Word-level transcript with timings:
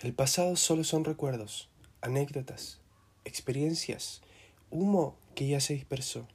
El 0.00 0.14
pasado 0.14 0.56
solo 0.56 0.82
son 0.82 1.04
recuerdos, 1.04 1.68
anécdotas, 2.00 2.80
experiencias, 3.26 4.22
humo 4.70 5.14
que 5.34 5.46
ya 5.46 5.60
se 5.60 5.74
dispersó. 5.74 6.26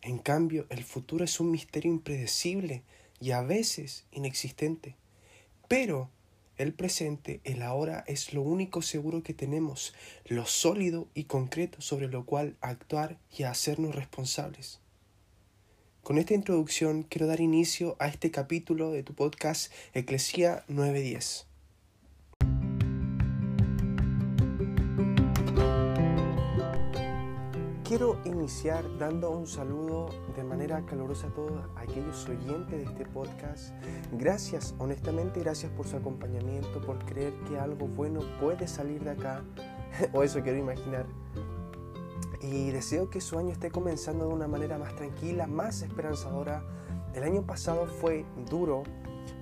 En 0.00 0.18
cambio, 0.18 0.66
el 0.70 0.82
futuro 0.82 1.24
es 1.24 1.38
un 1.38 1.52
misterio 1.52 1.92
impredecible 1.92 2.82
y 3.20 3.30
a 3.30 3.42
veces 3.42 4.06
inexistente. 4.10 4.96
Pero 5.68 6.10
el 6.56 6.74
presente, 6.74 7.40
el 7.44 7.62
ahora, 7.62 8.02
es 8.08 8.34
lo 8.34 8.42
único 8.42 8.82
seguro 8.82 9.22
que 9.22 9.34
tenemos, 9.34 9.94
lo 10.26 10.44
sólido 10.44 11.06
y 11.14 11.24
concreto 11.24 11.80
sobre 11.80 12.08
lo 12.08 12.26
cual 12.26 12.56
actuar 12.60 13.20
y 13.38 13.44
hacernos 13.44 13.94
responsables. 13.94 14.80
Con 16.02 16.18
esta 16.18 16.34
introducción 16.34 17.04
quiero 17.04 17.28
dar 17.28 17.38
inicio 17.38 17.94
a 18.00 18.08
este 18.08 18.32
capítulo 18.32 18.90
de 18.90 19.04
tu 19.04 19.14
podcast 19.14 19.72
Eclesía 19.94 20.64
910. 20.66 21.51
Quiero 27.92 28.16
iniciar 28.24 28.86
dando 28.96 29.30
un 29.32 29.46
saludo 29.46 30.08
de 30.34 30.42
manera 30.42 30.80
calurosa 30.86 31.26
a 31.26 31.30
todos 31.34 31.60
aquellos 31.76 32.26
oyentes 32.26 32.70
de 32.70 32.84
este 32.84 33.04
podcast. 33.04 33.74
Gracias, 34.12 34.74
honestamente, 34.78 35.40
gracias 35.40 35.70
por 35.72 35.86
su 35.86 35.98
acompañamiento, 35.98 36.80
por 36.80 37.04
creer 37.04 37.34
que 37.46 37.58
algo 37.58 37.86
bueno 37.88 38.20
puede 38.40 38.66
salir 38.66 39.04
de 39.04 39.10
acá, 39.10 39.42
o 40.14 40.22
eso 40.22 40.40
quiero 40.40 40.56
imaginar. 40.56 41.04
Y 42.40 42.70
deseo 42.70 43.10
que 43.10 43.20
su 43.20 43.38
año 43.38 43.50
esté 43.50 43.70
comenzando 43.70 44.26
de 44.26 44.32
una 44.32 44.48
manera 44.48 44.78
más 44.78 44.96
tranquila, 44.96 45.46
más 45.46 45.82
esperanzadora. 45.82 46.64
El 47.12 47.24
año 47.24 47.42
pasado 47.42 47.84
fue 47.84 48.24
duro, 48.48 48.84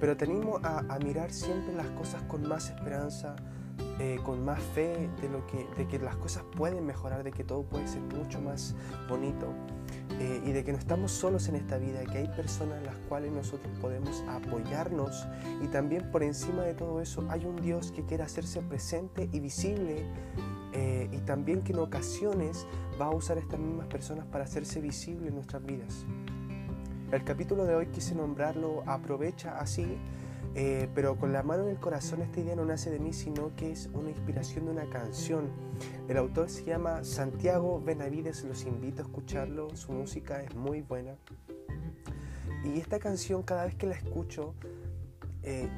pero 0.00 0.16
tenemos 0.16 0.60
a, 0.64 0.98
mirar 0.98 1.32
siempre 1.32 1.72
las 1.72 1.88
cosas 1.90 2.20
con 2.24 2.48
más 2.48 2.68
esperanza, 2.68 3.36
eh, 4.00 4.18
con 4.24 4.42
más 4.42 4.62
fe 4.74 5.10
de, 5.20 5.28
lo 5.28 5.46
que, 5.46 5.66
de 5.76 5.86
que 5.86 5.98
las 5.98 6.16
cosas 6.16 6.42
pueden 6.56 6.86
mejorar, 6.86 7.22
de 7.22 7.32
que 7.32 7.44
todo 7.44 7.64
puede 7.64 7.86
ser 7.86 8.00
mucho 8.00 8.40
más 8.40 8.74
bonito 9.10 9.52
eh, 10.18 10.42
y 10.42 10.52
de 10.52 10.64
que 10.64 10.72
no 10.72 10.78
estamos 10.78 11.12
solos 11.12 11.48
en 11.48 11.56
esta 11.56 11.76
vida, 11.76 12.02
que 12.06 12.16
hay 12.16 12.28
personas 12.28 12.78
en 12.78 12.86
las 12.86 12.96
cuales 13.10 13.30
nosotros 13.30 13.70
podemos 13.78 14.24
apoyarnos 14.26 15.26
y 15.62 15.66
también 15.66 16.10
por 16.10 16.22
encima 16.22 16.62
de 16.62 16.72
todo 16.72 17.02
eso 17.02 17.26
hay 17.28 17.44
un 17.44 17.56
Dios 17.56 17.92
que 17.92 18.02
quiere 18.06 18.22
hacerse 18.22 18.62
presente 18.62 19.28
y 19.32 19.38
visible 19.38 20.06
eh, 20.72 21.10
y 21.12 21.18
también 21.18 21.60
que 21.60 21.72
en 21.72 21.80
ocasiones 21.80 22.66
va 22.98 23.06
a 23.06 23.10
usar 23.10 23.36
a 23.36 23.40
estas 23.40 23.60
mismas 23.60 23.86
personas 23.88 24.24
para 24.24 24.44
hacerse 24.44 24.80
visible 24.80 25.28
en 25.28 25.34
nuestras 25.34 25.62
vidas. 25.62 26.06
El 27.12 27.24
capítulo 27.24 27.64
de 27.66 27.74
hoy 27.74 27.86
quise 27.88 28.14
nombrarlo 28.14 28.82
Aprovecha 28.86 29.58
así 29.58 29.98
eh, 30.54 30.88
pero 30.94 31.16
con 31.16 31.32
la 31.32 31.42
mano 31.42 31.64
en 31.64 31.70
el 31.70 31.78
corazón 31.78 32.22
esta 32.22 32.40
idea 32.40 32.56
no 32.56 32.64
nace 32.64 32.90
de 32.90 32.98
mí, 32.98 33.12
sino 33.12 33.54
que 33.56 33.70
es 33.72 33.88
una 33.92 34.10
inspiración 34.10 34.66
de 34.66 34.72
una 34.72 34.90
canción. 34.90 35.48
El 36.08 36.16
autor 36.16 36.50
se 36.50 36.64
llama 36.64 37.04
Santiago 37.04 37.80
Benavides, 37.80 38.44
los 38.44 38.64
invito 38.64 39.02
a 39.02 39.04
escucharlo, 39.06 39.74
su 39.76 39.92
música 39.92 40.42
es 40.42 40.54
muy 40.54 40.82
buena. 40.82 41.14
Y 42.64 42.78
esta 42.78 42.98
canción 42.98 43.42
cada 43.42 43.64
vez 43.64 43.74
que 43.74 43.86
la 43.86 43.94
escucho, 43.94 44.54
eh, 45.42 45.68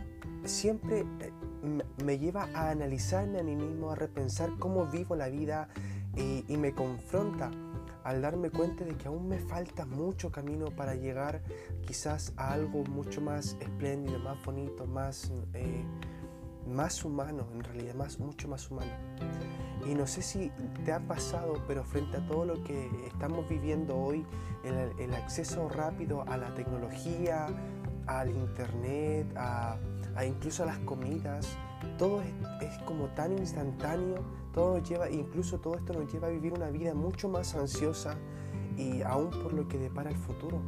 siempre 0.44 1.00
eh, 1.20 1.32
me 2.04 2.18
lleva 2.18 2.48
a 2.54 2.70
analizarme 2.70 3.40
a 3.40 3.42
mí 3.42 3.54
mismo, 3.54 3.90
a 3.90 3.94
repensar 3.94 4.50
cómo 4.58 4.86
vivo 4.86 5.14
la 5.16 5.28
vida 5.28 5.68
y 6.14 6.58
me 6.58 6.74
confronta 6.74 7.50
al 8.04 8.22
darme 8.22 8.50
cuenta 8.50 8.84
de 8.84 8.96
que 8.96 9.08
aún 9.08 9.28
me 9.28 9.38
falta 9.38 9.86
mucho 9.86 10.30
camino 10.30 10.66
para 10.66 10.94
llegar 10.94 11.42
quizás 11.86 12.32
a 12.36 12.52
algo 12.52 12.84
mucho 12.84 13.20
más 13.20 13.56
espléndido, 13.60 14.18
más 14.18 14.42
bonito, 14.44 14.86
más, 14.86 15.32
eh, 15.54 15.84
más 16.66 17.04
humano, 17.04 17.46
en 17.52 17.62
realidad, 17.64 17.94
más, 17.94 18.18
mucho 18.18 18.48
más 18.48 18.70
humano. 18.70 18.90
Y 19.86 19.94
no 19.94 20.06
sé 20.06 20.22
si 20.22 20.50
te 20.84 20.92
ha 20.92 21.00
pasado, 21.00 21.54
pero 21.66 21.84
frente 21.84 22.18
a 22.18 22.26
todo 22.26 22.44
lo 22.44 22.64
que 22.64 22.88
estamos 23.06 23.48
viviendo 23.48 23.96
hoy, 23.96 24.24
el, 24.64 25.14
acceso 25.14 25.68
rápido 25.68 26.22
a 26.22 26.36
la 26.36 26.54
tecnología, 26.54 27.48
al 28.06 28.30
internet, 28.30 29.26
a, 29.36 29.76
incluso 30.24 30.62
a 30.62 30.66
las 30.66 30.78
comidas, 30.80 31.56
todo 31.98 32.22
es, 32.22 32.28
es 32.60 32.78
como 32.84 33.06
tan 33.08 33.32
instantáneo 33.32 34.24
todo 34.52 34.78
lleva, 34.82 35.10
incluso 35.10 35.58
todo 35.58 35.76
esto 35.76 35.92
nos 35.92 36.12
lleva 36.12 36.28
a 36.28 36.30
vivir 36.30 36.52
una 36.52 36.70
vida 36.70 36.94
mucho 36.94 37.28
más 37.28 37.54
ansiosa 37.54 38.16
y 38.76 39.02
aún 39.02 39.30
por 39.30 39.52
lo 39.52 39.68
que 39.68 39.78
depara 39.78 40.10
el 40.10 40.16
futuro. 40.16 40.60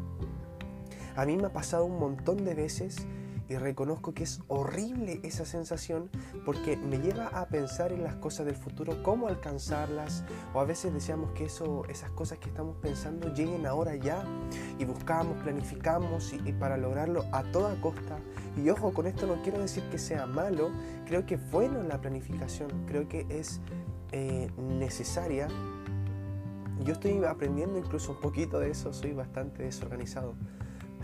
A 1.17 1.25
mí 1.25 1.37
me 1.37 1.47
ha 1.47 1.53
pasado 1.53 1.85
un 1.85 1.99
montón 1.99 2.45
de 2.45 2.55
veces 2.55 3.07
y 3.49 3.57
reconozco 3.57 4.15
que 4.15 4.25
es 4.25 4.41
horrible 4.49 5.21
esa 5.23 5.45
sensación 5.45 6.11
porque 6.45 6.77
me 6.77 6.99
lleva 6.99 7.27
a 7.29 7.47
pensar 7.49 7.93
en 7.93 8.03
las 8.03 8.17
cosas 8.17 8.47
del 8.47 8.57
futuro, 8.57 9.03
cómo 9.03 9.29
alcanzarlas, 9.29 10.25
o 10.55 10.61
a 10.61 10.65
veces 10.65 10.93
deseamos 10.93 11.33
que 11.33 11.45
eso, 11.45 11.85
esas 11.89 12.11
cosas 12.11 12.39
que 12.39 12.49
estamos 12.49 12.77
pensando 12.77 13.33
lleguen 13.35 13.67
ahora 13.67 13.97
ya 13.97 14.25
y 14.79 14.85
buscamos, 14.85 15.43
planificamos 15.43 16.33
y, 16.33 16.53
para 16.53 16.77
lograrlo 16.77 17.25
a 17.33 17.43
toda 17.45 17.81
costa. 17.81 18.19
Y 18.57 18.69
ojo, 18.71 18.93
con 18.93 19.07
esto 19.07 19.27
no 19.27 19.43
quiero 19.43 19.59
decir 19.61 19.83
que 19.91 19.99
sea 19.99 20.27
malo, 20.27 20.71
creo 21.07 21.27
que 21.27 21.35
es 21.35 21.51
bueno 21.51 21.83
la 21.83 22.01
planificación, 22.01 22.71
creo 22.87 23.09
que 23.09 23.27
es 23.29 23.61
eh, 24.13 24.51
necesaria. 24.57 25.49
Yo 26.85 26.93
estoy 26.93 27.23
aprendiendo 27.25 27.79
incluso 27.79 28.13
un 28.13 28.21
poquito 28.21 28.61
de 28.61 28.71
eso, 28.71 28.93
soy 28.93 29.13
bastante 29.13 29.63
desorganizado 29.63 30.35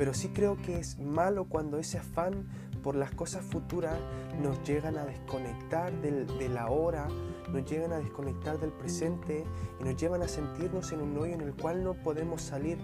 pero 0.00 0.14
sí 0.14 0.30
creo 0.30 0.56
que 0.56 0.78
es 0.78 0.98
malo 0.98 1.44
cuando 1.44 1.78
ese 1.78 1.98
afán 1.98 2.48
por 2.82 2.94
las 2.94 3.10
cosas 3.10 3.44
futuras 3.44 3.98
nos 4.40 4.66
llegan 4.66 4.96
a 4.96 5.04
desconectar 5.04 5.92
del, 6.00 6.26
de 6.38 6.48
la 6.48 6.70
hora, 6.70 7.06
nos 7.52 7.70
llegan 7.70 7.92
a 7.92 7.98
desconectar 7.98 8.58
del 8.58 8.70
presente 8.70 9.44
y 9.78 9.84
nos 9.84 9.96
llevan 9.96 10.22
a 10.22 10.28
sentirnos 10.28 10.90
en 10.92 11.02
un 11.02 11.18
hoyo 11.18 11.34
en 11.34 11.42
el 11.42 11.52
cual 11.52 11.84
no 11.84 11.92
podemos 11.92 12.40
salir 12.40 12.78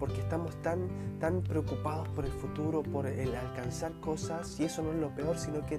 porque 0.00 0.20
estamos 0.20 0.56
tan, 0.62 0.88
tan 1.20 1.42
preocupados 1.42 2.08
por 2.08 2.24
el 2.24 2.32
futuro, 2.32 2.82
por 2.82 3.06
el 3.06 3.34
alcanzar 3.36 3.92
cosas, 4.00 4.58
y 4.58 4.64
eso 4.64 4.82
no 4.82 4.92
es 4.92 4.98
lo 4.98 5.14
peor, 5.14 5.38
sino 5.38 5.64
que 5.66 5.78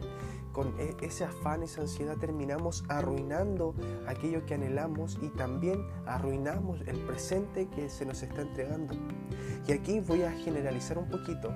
con 0.53 0.79
e, 0.79 0.95
ese 1.01 1.25
afán, 1.25 1.63
esa 1.63 1.81
ansiedad 1.81 2.15
terminamos 2.17 2.85
arruinando 2.87 3.73
aquello 4.07 4.45
que 4.45 4.53
anhelamos 4.53 5.17
y 5.21 5.29
también 5.29 5.85
arruinamos 6.05 6.81
el 6.87 6.97
presente 6.99 7.67
que 7.67 7.89
se 7.89 8.05
nos 8.05 8.21
está 8.21 8.41
entregando. 8.41 8.93
Y 9.67 9.71
aquí 9.71 9.99
voy 9.99 10.21
a 10.21 10.31
generalizar 10.31 10.97
un 10.97 11.09
poquito, 11.09 11.51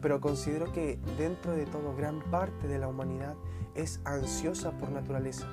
pero 0.00 0.20
considero 0.20 0.72
que 0.72 0.98
dentro 1.16 1.52
de 1.52 1.66
todo 1.66 1.94
gran 1.94 2.20
parte 2.30 2.66
de 2.66 2.78
la 2.78 2.88
humanidad 2.88 3.36
es 3.74 4.00
ansiosa 4.04 4.72
por 4.72 4.90
naturaleza. 4.90 5.46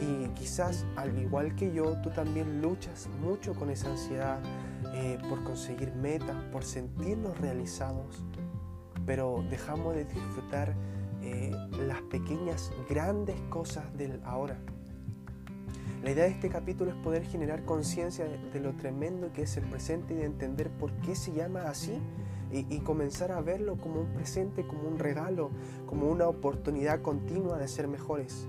Y 0.00 0.28
quizás 0.30 0.84
al 0.96 1.16
igual 1.18 1.54
que 1.54 1.72
yo, 1.72 1.96
tú 2.02 2.10
también 2.10 2.60
luchas 2.60 3.08
mucho 3.20 3.54
con 3.54 3.70
esa 3.70 3.90
ansiedad 3.90 4.40
eh, 4.92 5.18
por 5.28 5.42
conseguir 5.44 5.94
metas, 5.94 6.36
por 6.52 6.64
sentirnos 6.64 7.38
realizados, 7.38 8.24
pero 9.06 9.44
dejamos 9.50 9.94
de 9.94 10.04
disfrutar 10.04 10.74
eh, 11.22 11.52
las 11.86 12.02
pequeñas, 12.02 12.72
grandes 12.88 13.40
cosas 13.48 13.84
del 13.96 14.20
ahora. 14.24 14.58
La 16.02 16.10
idea 16.10 16.24
de 16.24 16.30
este 16.30 16.48
capítulo 16.48 16.90
es 16.90 16.96
poder 16.96 17.24
generar 17.24 17.64
conciencia 17.64 18.24
de, 18.24 18.60
lo 18.60 18.72
tremendo 18.72 19.32
que 19.32 19.42
es 19.42 19.56
el 19.56 19.64
presente 19.64 20.14
y 20.14 20.16
de 20.16 20.24
entender 20.24 20.68
por 20.68 20.92
qué 20.94 21.14
se 21.14 21.32
llama 21.32 21.62
así 21.62 21.96
y, 22.50 22.80
comenzar 22.80 23.30
a 23.30 23.40
verlo 23.40 23.76
como 23.76 24.00
un 24.00 24.08
presente, 24.08 24.66
como 24.66 24.88
un 24.88 24.98
regalo, 24.98 25.50
como 25.86 26.10
una 26.10 26.26
oportunidad 26.26 27.00
continua 27.00 27.56
de 27.56 27.68
ser 27.68 27.86
mejores. 27.86 28.46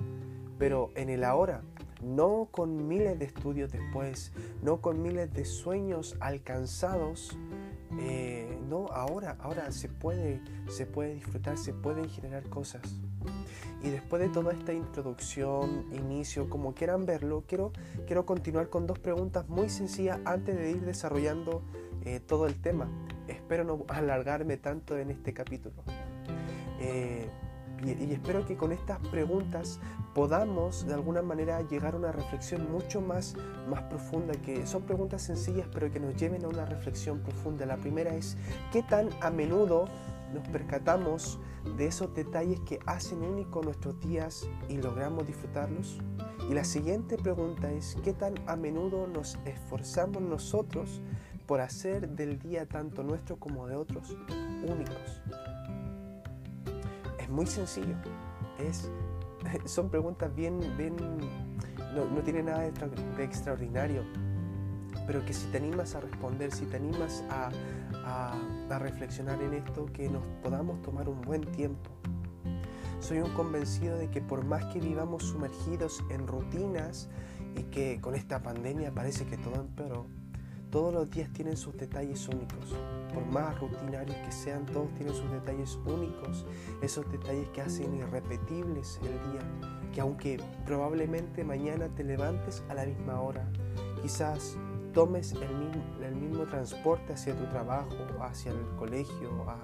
Pero 0.57 0.89
en 0.95 1.09
el 1.09 1.23
ahora, 1.23 1.61
no 2.03 2.49
con 2.51 2.87
miles 2.87 3.17
de 3.19 3.25
estudios 3.25 3.71
después, 3.71 4.31
no 4.61 4.81
con 4.81 5.01
miles 5.01 5.33
de 5.33 5.45
sueños 5.45 6.15
alcanzados, 6.19 7.37
eh, 7.99 8.57
no, 8.69 8.87
ahora, 8.87 9.37
ahora 9.39 9.71
se 9.71 9.87
puede, 9.87 10.41
se 10.67 10.85
puede 10.85 11.13
disfrutar, 11.15 11.57
se 11.57 11.73
pueden 11.73 12.09
generar 12.09 12.43
cosas. 12.49 12.81
Y 13.83 13.89
después 13.89 14.21
de 14.21 14.29
toda 14.29 14.53
esta 14.53 14.73
introducción, 14.73 15.85
inicio, 15.91 16.49
como 16.49 16.73
quieran 16.73 17.05
verlo, 17.05 17.43
quiero, 17.47 17.71
quiero 18.07 18.25
continuar 18.25 18.69
con 18.69 18.87
dos 18.87 18.99
preguntas 18.99 19.47
muy 19.49 19.69
sencillas 19.69 20.19
antes 20.25 20.55
de 20.55 20.71
ir 20.71 20.81
desarrollando 20.81 21.61
eh, 22.05 22.19
todo 22.19 22.47
el 22.47 22.59
tema. 22.61 22.89
Espero 23.27 23.63
no 23.63 23.85
alargarme 23.89 24.57
tanto 24.57 24.97
en 24.97 25.11
este 25.11 25.33
capítulo. 25.33 25.83
Eh, 26.79 27.29
y, 27.85 28.13
espero 28.13 28.45
que 28.45 28.55
con 28.55 28.71
estas 28.71 28.99
preguntas 29.09 29.79
podamos 30.13 30.85
de 30.85 30.93
alguna 30.93 31.21
manera 31.21 31.61
llegar 31.61 31.95
a 31.95 31.97
una 31.97 32.11
reflexión 32.11 32.71
mucho 32.71 33.01
más, 33.01 33.35
más 33.69 33.81
profunda, 33.83 34.33
que 34.33 34.65
son 34.65 34.83
preguntas 34.83 35.21
sencillas 35.21 35.67
pero 35.73 35.91
que 35.91 35.99
nos 35.99 36.15
lleven 36.15 36.45
a 36.45 36.47
una 36.47 36.65
reflexión 36.65 37.19
profunda. 37.19 37.65
La 37.65 37.77
primera 37.77 38.13
es, 38.15 38.37
¿qué 38.71 38.83
tan 38.83 39.09
a 39.21 39.29
menudo 39.29 39.85
nos 40.33 40.47
percatamos 40.49 41.39
de 41.77 41.85
esos 41.85 42.13
detalles 42.13 42.59
que 42.61 42.79
hacen 42.85 43.23
único 43.23 43.61
nuestros 43.61 43.99
días 43.99 44.47
y 44.69 44.77
logramos 44.77 45.27
disfrutarlos? 45.27 45.99
Y 46.49 46.53
la 46.53 46.63
siguiente 46.63 47.17
pregunta 47.17 47.71
es, 47.71 47.97
¿qué 48.03 48.13
tan 48.13 48.35
a 48.47 48.55
menudo 48.55 49.07
nos 49.07 49.37
esforzamos 49.45 50.21
nosotros 50.21 51.01
por 51.45 51.61
hacer 51.61 52.09
del 52.09 52.39
día 52.39 52.65
tanto 52.65 53.03
nuestro 53.03 53.37
como 53.37 53.67
de 53.67 53.75
otros 53.75 54.15
únicos? 54.67 55.21
Muy 57.33 57.47
sencillo. 57.47 57.95
Es 58.57 58.89
son 59.65 59.89
preguntas 59.89 60.33
bien, 60.33 60.59
bien, 60.77 60.95
no, 61.95 62.05
no 62.05 62.21
tienen 62.21 62.45
nada 62.45 62.59
de, 62.59 63.23
extraordinario, 63.23 64.03
pero 65.05 65.25
que 65.25 65.33
si 65.33 65.47
te 65.47 65.57
animas 65.57 65.95
a 65.95 66.01
responder, 66.01 66.51
si 66.51 66.65
te 66.65 66.77
animas 66.77 67.23
a, 67.29 67.49
a, 68.05 68.35
a 68.69 68.79
reflexionar 68.79 69.41
en 69.41 69.53
esto, 69.53 69.85
que 69.87 70.09
nos 70.09 70.23
podamos 70.41 70.81
tomar 70.81 71.09
un 71.09 71.21
buen 71.21 71.41
tiempo. 71.51 71.89
Soy 72.99 73.19
un 73.19 73.31
convencido 73.33 73.97
de 73.97 74.09
que 74.09 74.21
por 74.21 74.45
más 74.45 74.65
que 74.71 74.79
vivamos 74.79 75.23
sumergidos 75.23 76.03
en 76.09 76.25
rutinas 76.25 77.09
y 77.57 77.63
que 77.63 77.99
con 77.99 78.15
esta 78.15 78.41
pandemia 78.41 78.93
parece 78.93 79.25
que 79.25 79.37
todo 79.37 79.55
empeoró, 79.55 80.07
todos 80.73 80.91
los 80.91 81.11
días 81.11 81.31
tienen 81.33 81.55
sus 81.55 81.77
detalles 81.77 82.27
únicos. 82.27 82.73
Por 83.13 83.23
más 83.27 83.59
rutinarios 83.59 84.17
que 84.17 84.31
sean, 84.31 84.65
todos 84.65 84.91
tienen 84.95 85.13
sus 85.13 85.29
detalles 85.29 85.77
únicos. 85.85 86.47
Esos 86.81 87.09
detalles 87.11 87.47
que 87.49 87.61
hacen 87.61 87.93
irrepetibles 87.93 88.99
el 89.03 89.31
día. 89.31 89.41
Que 89.93 90.01
aunque 90.01 90.41
probablemente 90.65 91.43
mañana 91.43 91.89
te 91.89 92.03
levantes 92.03 92.63
a 92.69 92.73
la 92.73 92.87
misma 92.87 93.21
hora, 93.21 93.47
quizás 94.01 94.57
tomes 94.95 95.33
el 95.33 96.15
mismo, 96.15 96.43
transporte 96.45 97.13
hacia 97.13 97.37
tu 97.37 97.45
trabajo, 97.49 97.95
hacia 98.21 98.51
el 98.51 98.65
colegio, 98.75 99.47
a, 99.47 99.59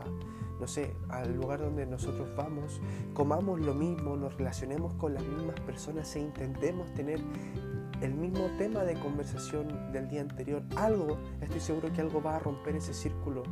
no 0.59 0.67
sé, 0.67 0.95
al 1.09 1.35
lugar 1.35 1.59
donde 1.59 1.87
nosotros 1.87 2.29
vamos, 2.35 2.79
comamos 3.15 3.59
lo 3.59 3.73
mismo, 3.73 4.15
nos 4.15 4.35
relacionemos 4.35 4.93
con 4.93 5.15
las 5.15 5.23
mismas 5.23 5.59
personas 5.61 6.15
e 6.15 6.19
intentemos 6.19 6.93
tener 6.93 7.19
el 8.01 8.13
mismo 8.13 8.45
tema 8.57 8.83
de 8.83 8.95
conversación 8.95 9.91
del 9.91 10.07
día 10.07 10.21
anterior, 10.21 10.63
algo, 10.75 11.17
estoy 11.41 11.59
seguro 11.59 11.91
que 11.93 12.01
algo 12.01 12.21
va 12.21 12.37
a 12.37 12.39
romper 12.39 12.75
ese 12.75 12.93
círculo 12.93 13.43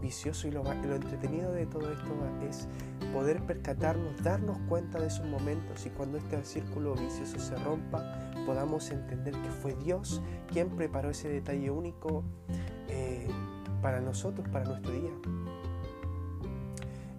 vicioso 0.00 0.46
y 0.46 0.52
lo, 0.52 0.64
entretenido 0.64 1.52
de 1.52 1.66
todo 1.66 1.90
esto 1.90 2.06
es 2.48 2.68
poder 3.12 3.42
percatarnos, 3.42 4.22
darnos 4.22 4.58
cuenta 4.68 5.00
de 5.00 5.08
esos 5.08 5.26
momentos 5.26 5.84
y 5.86 5.90
cuando 5.90 6.18
este 6.18 6.42
círculo 6.44 6.94
vicioso 6.94 7.38
se 7.38 7.56
rompa 7.56 8.30
podamos 8.46 8.90
entender 8.90 9.34
que 9.34 9.50
fue 9.50 9.74
Dios 9.74 10.22
quien 10.52 10.70
preparó 10.70 11.10
ese 11.10 11.28
detalle 11.28 11.70
único 11.70 12.22
eh, 12.88 13.28
para 13.82 14.00
nosotros, 14.00 14.48
para 14.48 14.64
nuestro 14.64 14.92
día. 14.92 15.10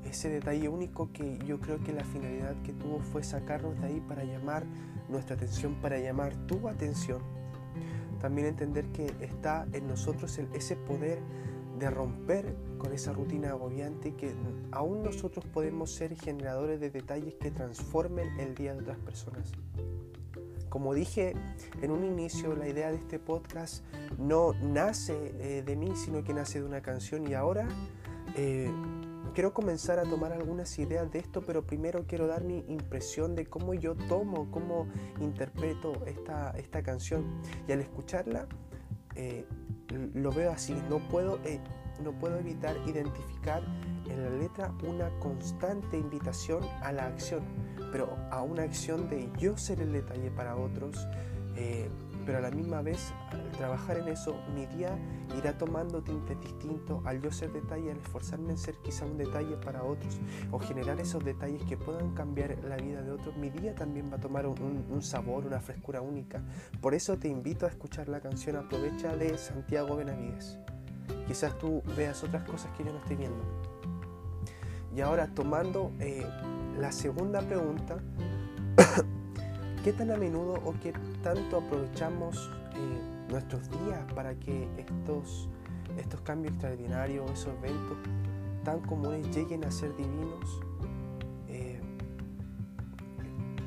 Ese 0.10 0.30
detalle 0.30 0.68
único 0.68 1.12
que 1.12 1.38
yo 1.46 1.60
creo 1.60 1.84
que 1.84 1.94
la 1.94 2.04
finalidad 2.04 2.56
que 2.64 2.74
tuvo 2.74 3.00
fue 3.00 3.24
sacarnos 3.24 3.80
de 3.80 3.88
ahí 3.88 4.02
para 4.08 4.24
llamar 4.24 4.66
nuestra 5.10 5.36
atención 5.36 5.76
para 5.82 6.00
llamar 6.00 6.36
tu 6.48 6.68
atención. 6.68 7.22
También 8.22 8.48
entender 8.48 8.86
que 8.92 9.14
está 9.22 9.68
en 9.74 9.88
nosotros 9.88 10.38
el, 10.38 10.48
ese 10.54 10.76
poder 10.76 11.20
de 11.80 11.90
romper 11.90 12.56
con 12.78 12.94
esa 12.94 13.14
rutina 13.14 13.52
agobiante 13.52 14.10
y 14.10 14.12
que 14.14 14.34
aún 14.72 15.04
nosotros 15.04 15.46
podemos 15.46 15.92
ser 15.92 16.16
generadores 16.16 16.80
de 16.80 16.90
detalles 16.90 17.36
que 17.36 17.52
transformen 17.52 18.40
el 18.40 18.56
día 18.56 18.74
de 18.74 18.82
otras 18.82 18.98
personas. 19.00 19.52
Como 20.68 20.94
dije 20.94 21.34
en 21.82 21.92
un 21.92 22.04
inicio, 22.04 22.56
la 22.56 22.68
idea 22.68 22.90
de 22.90 22.98
este 22.98 23.18
podcast 23.18 23.84
no 24.18 24.54
nace 24.62 25.34
eh, 25.40 25.64
de 25.66 25.76
mí, 25.76 25.96
sino 25.96 26.24
que 26.24 26.34
nace 26.34 26.60
de 26.60 26.66
una 26.66 26.82
canción 26.82 27.28
y 27.28 27.34
ahora 27.34 27.68
eh, 28.36 28.70
quiero 29.34 29.54
comenzar 29.54 30.00
a 30.00 30.04
tomar 30.04 30.32
algunas 30.32 30.78
ideas 30.80 31.12
de 31.12 31.20
esto, 31.20 31.42
pero 31.42 31.66
primero 31.66 32.06
quiero 32.08 32.28
dar 32.28 32.44
mi 32.44 32.64
impresión 32.68 33.36
de 33.36 33.46
cómo 33.46 33.74
yo 33.74 33.96
tomo, 33.96 34.50
cómo 34.52 34.88
interpreto 35.20 35.94
esta, 36.06 36.52
esta 36.52 36.84
canción. 36.84 37.42
Y 37.68 37.72
al 37.72 37.82
escucharla, 37.82 38.48
eh, 39.16 39.46
lo 40.14 40.32
veo 40.32 40.52
así, 40.52 40.76
no 40.90 41.00
puedo, 41.10 41.40
eh, 41.44 41.60
no 42.04 42.12
puedo 42.14 42.38
evitar 42.38 42.76
identificar 42.88 43.64
en 44.10 44.24
la 44.24 44.30
letra 44.30 44.74
una 44.88 45.10
constante 45.20 45.98
invitación 45.98 46.64
a 46.82 46.92
la 46.92 47.08
acción, 47.08 47.44
pero 47.92 48.16
a 48.32 48.42
una 48.42 48.64
acción 48.64 49.10
de 49.10 49.30
yo 49.38 49.58
ser 49.58 49.82
el 49.82 49.94
detalle 49.94 50.32
para 50.32 50.56
otros. 50.56 51.08
Eh, 51.56 51.90
pero 52.26 52.38
a 52.38 52.42
la 52.42 52.52
misma 52.52 52.82
vez 52.82 53.12
trabajar 53.60 53.98
en 53.98 54.08
eso 54.08 54.38
mi 54.56 54.66
día 54.68 54.98
irá 55.38 55.58
tomando 55.58 56.02
tintes 56.02 56.40
distintos 56.40 57.06
al 57.06 57.22
yo 57.22 57.30
ser 57.30 57.52
detalle, 57.52 57.92
al 57.92 57.98
esforzarme 57.98 58.52
en 58.52 58.58
ser 58.58 58.76
quizá 58.78 59.06
un 59.06 59.18
detalle 59.18 59.58
para 59.58 59.84
otros 59.84 60.18
o 60.50 60.60
generar 60.60 60.98
esos 61.02 61.26
detalles 61.26 61.62
que 61.64 61.76
puedan 61.76 62.14
cambiar 62.16 62.58
la 62.64 62.78
vida 62.78 63.02
de 63.02 63.12
otros, 63.12 63.36
mi 63.36 63.50
día 63.50 63.76
también 63.76 64.10
va 64.10 64.16
a 64.16 64.22
tomar 64.22 64.48
un, 64.48 65.02
sabor, 65.02 65.46
una 65.46 65.60
frescura 65.60 66.02
única. 66.02 66.42
Por 66.80 66.94
eso 66.94 67.18
te 67.18 67.28
invito 67.28 67.66
a 67.66 67.70
escuchar 67.70 68.08
la 68.08 68.22
canción 68.22 68.56
Aprovecha 68.56 69.18
de 69.18 69.38
Santiago 69.38 69.98
Benavides. 69.98 70.58
Quizás 71.28 71.58
tú 71.58 71.84
veas 71.98 72.24
otras 72.24 72.50
cosas 72.50 72.72
que 72.78 72.86
yo 72.86 72.94
no 72.94 73.00
estoy 73.00 73.18
viendo. 73.18 73.44
Y 74.96 75.02
ahora 75.02 75.28
tomando 75.36 75.92
eh, 76.00 76.26
la 76.80 76.94
segunda 76.94 77.42
pregunta, 77.42 77.98
¿Qué 79.84 79.94
tan 79.94 80.12
a 80.12 80.18
menudo 80.18 80.56
o 80.66 80.74
qué 80.82 80.94
tanto 81.24 81.58
aprovechamos 81.58 82.52
eh, 82.76 83.19
nuestros 83.30 83.70
días 83.70 84.12
para 84.14 84.36
que 84.36 84.68
estos, 84.78 85.50
estos 85.98 86.22
cambios 86.22 86.54
extraordinarios, 86.54 87.32
esos 87.32 87.54
eventos 87.58 87.98
tan 88.64 88.82
comunes 88.82 89.36
lleguen 89.36 89.64
a 89.66 89.72
ser 89.72 89.96
divinos? 89.96 90.62
Eh, 91.48 91.80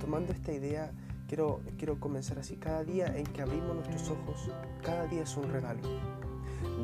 tomando 0.00 0.32
esta 0.32 0.52
idea, 0.52 0.92
quiero, 1.28 1.60
quiero 1.78 1.98
comenzar 1.98 2.38
así. 2.38 2.56
Cada 2.56 2.84
día 2.84 3.06
en 3.16 3.24
que 3.24 3.42
abrimos 3.42 3.74
nuestros 3.74 4.10
ojos, 4.10 4.50
cada 4.82 5.06
día 5.06 5.22
es 5.22 5.36
un 5.36 5.50
regalo. 5.50 5.80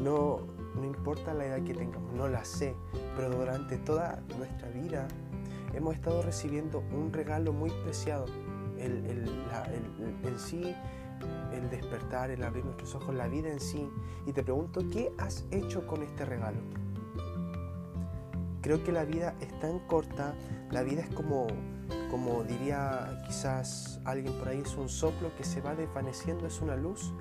No, 0.03 0.41
no 0.75 0.85
importa 0.85 1.35
la 1.35 1.47
edad 1.47 1.63
que 1.65 1.75
tengamos, 1.75 2.13
no 2.15 2.29
la 2.29 2.45
sé, 2.45 2.75
pero 3.17 3.31
durante 3.31 3.77
toda 3.79 4.23
nuestra 4.37 4.69
vida 4.71 5.07
hemos 5.75 5.95
estado 5.95 6.23
recibiendo 6.23 6.83
un 6.93 7.13
regalo 7.13 7.53
muy 7.53 7.71
preciado 7.85 8.27
el, 8.79 9.05
en 10.25 10.39
sí, 10.39 10.75
el 11.53 11.71
despertar, 11.71 12.31
el 12.31 12.43
abrir 12.43 12.65
nuestros 12.65 12.95
ojos, 12.95 13.15
la 13.15 13.29
vida 13.29 13.49
en 13.49 13.61
sí. 13.61 13.91
Y 14.27 14.33
te 14.33 14.43
pregunto, 14.43 14.83
¿qué 14.91 15.13
has 15.19 15.45
hecho 15.51 15.87
con 15.87 16.03
este 16.03 16.25
regalo? 16.25 16.59
Creo 18.61 18.83
que 18.83 18.93
la 18.93 19.05
vida 19.05 19.35
es 19.41 19.59
tan 19.61 19.79
corta, 19.81 20.35
la 20.71 20.83
vida 20.83 21.03
es 21.03 21.09
como, 21.15 21.47
como 22.11 22.43
diría 22.43 23.23
quizás 23.27 24.01
alguien 24.05 24.35
por 24.35 24.49
ahí, 24.49 24.61
es 24.61 24.77
un 24.77 24.89
soplo 24.89 25.35
que 25.37 25.45
se 25.45 25.61
va 25.61 25.75
desvaneciendo, 25.75 26.47
es 26.47 26.61
una 26.61 26.77
luz 26.77 27.13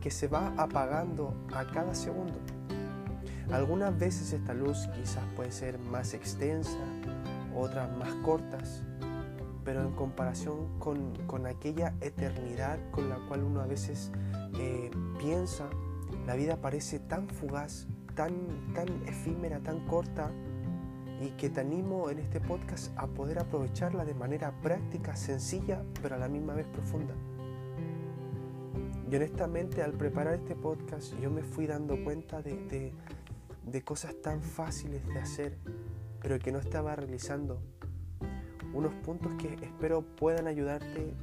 que 0.00 0.10
se 0.10 0.28
va 0.28 0.54
apagando 0.56 1.34
a 1.54 1.66
cada 1.66 1.94
segundo. 1.94 2.38
Algunas 3.52 3.98
veces 3.98 4.32
esta 4.32 4.54
luz 4.54 4.88
quizás 4.94 5.24
puede 5.34 5.50
ser 5.50 5.78
más 5.78 6.14
extensa, 6.14 6.78
otras 7.54 7.90
más 7.98 8.14
cortas, 8.24 8.82
pero 9.70 9.84
en 9.84 9.92
comparación 9.92 10.66
con, 10.80 11.46
aquella 11.46 11.94
eternidad 12.00 12.80
con 12.90 13.08
la 13.08 13.18
cual 13.28 13.44
uno 13.44 13.60
a 13.60 13.68
veces 13.68 14.10
eh, 14.58 14.90
piensa, 15.20 15.70
la 16.26 16.34
vida 16.34 16.56
parece 16.56 16.98
tan 16.98 17.28
fugaz, 17.28 17.86
tan, 18.16 18.74
tan 18.74 18.88
efímera, 19.06 19.60
tan 19.60 19.86
corta, 19.86 20.32
y 21.20 21.28
que 21.36 21.50
te 21.50 21.60
animo 21.60 22.10
en 22.10 22.18
este 22.18 22.40
podcast 22.40 22.90
a 22.98 23.06
poder 23.06 23.38
aprovecharla 23.38 24.04
de 24.04 24.12
manera 24.12 24.60
práctica, 24.60 25.14
sencilla, 25.14 25.84
pero 26.02 26.16
a 26.16 26.18
la 26.18 26.26
misma 26.26 26.54
vez 26.54 26.66
profunda. 26.66 27.14
Y 29.08 29.14
honestamente 29.14 29.84
al 29.84 29.92
preparar 29.92 30.34
este 30.34 30.56
podcast 30.56 31.14
yo 31.20 31.30
me 31.30 31.44
fui 31.44 31.68
dando 31.68 32.02
cuenta 32.02 32.42
de, 32.42 32.92
de 33.66 33.82
cosas 33.82 34.16
tan 34.20 34.42
fáciles 34.42 35.06
de 35.06 35.20
hacer, 35.20 35.58
pero 36.20 36.40
que 36.40 36.50
no 36.50 36.58
estaba 36.58 36.96
realizando 36.96 37.62
unos 38.72 38.92
puntos 38.94 39.32
que 39.34 39.54
espero 39.54 40.02
puedan 40.02 40.46
ayudarte, 40.46 41.14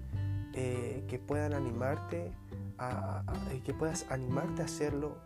eh, 0.54 1.04
que 1.08 1.20
puedan 1.20 1.54
animarte, 1.54 2.32
a, 2.78 3.24
que 3.64 3.74
puedas 3.74 4.06
animarte 4.10 4.62
a 4.62 4.66
hacerlo. 4.66 5.18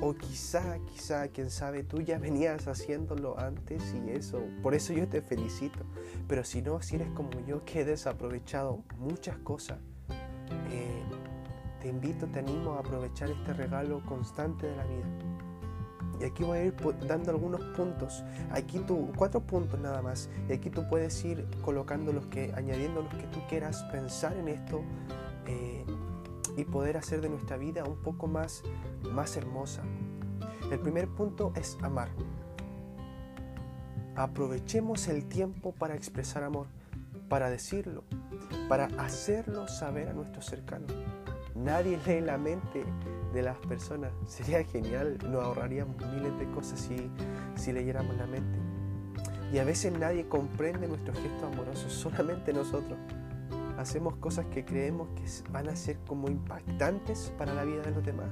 O 0.00 0.14
quizá, 0.14 0.78
quizá, 0.86 1.28
quién 1.28 1.50
sabe, 1.50 1.84
tú 1.84 2.00
ya 2.00 2.18
venías 2.18 2.66
haciéndolo 2.66 3.38
antes 3.38 3.94
y 3.94 4.10
eso. 4.10 4.42
Por 4.62 4.74
eso 4.74 4.92
yo 4.92 5.08
te 5.08 5.22
felicito. 5.22 5.84
Pero 6.28 6.44
si 6.44 6.62
no, 6.62 6.80
si 6.82 6.96
eres 6.96 7.08
como 7.10 7.30
yo 7.46 7.64
que 7.64 7.80
he 7.80 7.84
desaprovechado 7.84 8.82
muchas 8.98 9.38
cosas, 9.38 9.78
eh, 10.70 11.02
te 11.80 11.88
invito, 11.88 12.26
te 12.26 12.40
animo 12.40 12.74
a 12.74 12.80
aprovechar 12.80 13.30
este 13.30 13.52
regalo 13.52 14.04
constante 14.06 14.66
de 14.66 14.76
la 14.76 14.84
vida. 14.84 15.31
Y 16.22 16.24
aquí 16.24 16.44
voy 16.44 16.58
a 16.58 16.64
ir 16.66 16.74
dando 17.08 17.32
algunos 17.32 17.60
puntos. 17.76 18.22
Aquí 18.52 18.78
tú, 18.78 19.10
cuatro 19.16 19.40
puntos 19.40 19.80
nada 19.80 20.02
más. 20.02 20.30
Y 20.48 20.52
aquí 20.52 20.70
tú 20.70 20.88
puedes 20.88 21.24
ir 21.24 21.44
colocando 21.62 22.12
los 22.12 22.26
que, 22.26 22.52
añadiendo 22.54 23.02
los 23.02 23.12
que 23.12 23.26
tú 23.26 23.40
quieras, 23.48 23.82
pensar 23.90 24.36
en 24.36 24.46
esto 24.46 24.82
eh, 25.48 25.84
y 26.56 26.64
poder 26.64 26.96
hacer 26.96 27.22
de 27.22 27.28
nuestra 27.28 27.56
vida 27.56 27.82
un 27.84 27.96
poco 27.96 28.28
más, 28.28 28.62
más 29.10 29.36
hermosa. 29.36 29.82
El 30.70 30.78
primer 30.78 31.08
punto 31.08 31.52
es 31.56 31.76
amar. 31.82 32.08
Aprovechemos 34.14 35.08
el 35.08 35.24
tiempo 35.26 35.72
para 35.72 35.96
expresar 35.96 36.44
amor, 36.44 36.68
para 37.28 37.50
decirlo, 37.50 38.04
para 38.68 38.84
hacerlo 38.98 39.66
saber 39.66 40.08
a 40.08 40.12
nuestros 40.12 40.46
cercanos. 40.46 40.92
Nadie 41.54 41.98
lee 42.06 42.20
la 42.20 42.38
mente 42.38 42.84
de 43.32 43.42
las 43.42 43.58
personas. 43.58 44.10
Sería 44.26 44.64
genial, 44.64 45.18
nos 45.30 45.44
ahorraríamos 45.44 45.96
miles 46.12 46.38
de 46.38 46.50
cosas 46.50 46.80
si, 46.80 47.10
si 47.56 47.72
leyéramos 47.72 48.16
la 48.16 48.26
mente. 48.26 48.58
Y 49.52 49.58
a 49.58 49.64
veces 49.64 49.92
nadie 49.98 50.26
comprende 50.26 50.88
nuestros 50.88 51.18
gestos 51.18 51.52
amorosos, 51.52 51.92
solamente 51.92 52.52
nosotros. 52.52 52.98
Hacemos 53.76 54.16
cosas 54.16 54.46
que 54.46 54.64
creemos 54.64 55.08
que 55.10 55.24
van 55.50 55.68
a 55.68 55.76
ser 55.76 55.98
como 56.06 56.28
impactantes 56.28 57.32
para 57.36 57.52
la 57.52 57.64
vida 57.64 57.82
de 57.82 57.90
los 57.90 58.04
demás, 58.04 58.28